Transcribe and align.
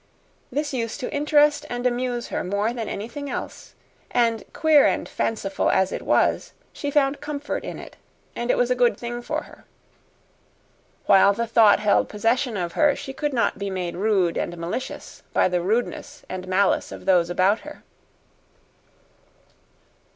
This 0.51 0.73
used 0.73 0.99
to 1.01 1.13
interest 1.13 1.63
and 1.69 1.85
amuse 1.85 2.29
her 2.29 2.43
more 2.43 2.73
than 2.73 2.89
anything 2.89 3.29
else; 3.29 3.75
and 4.09 4.43
queer 4.51 4.87
and 4.87 5.07
fanciful 5.07 5.69
as 5.69 5.91
it 5.91 6.01
was, 6.01 6.53
she 6.73 6.89
found 6.89 7.21
comfort 7.21 7.63
in 7.63 7.77
it 7.77 7.97
and 8.35 8.49
it 8.49 8.57
was 8.57 8.71
a 8.71 8.75
good 8.75 8.97
thing 8.97 9.21
for 9.21 9.43
her. 9.43 9.63
While 11.05 11.33
the 11.33 11.45
thought 11.45 11.79
held 11.81 12.09
possession 12.09 12.57
of 12.57 12.71
her, 12.73 12.95
she 12.95 13.13
could 13.13 13.31
not 13.31 13.59
be 13.59 13.69
made 13.69 13.95
rude 13.95 14.37
and 14.37 14.57
malicious 14.57 15.21
by 15.33 15.47
the 15.47 15.61
rudeness 15.61 16.23
and 16.27 16.47
malice 16.47 16.91
of 16.91 17.05
those 17.05 17.29
about 17.29 17.59
her. 17.59 17.83